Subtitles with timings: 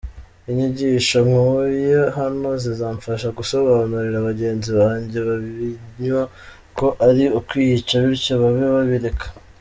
[0.49, 6.23] Inyigisho nkuye hano zizamfasha gusobanurira bagenzi banjye babinywa
[6.77, 9.25] ko ari ukwiyica bityo babe babireka”.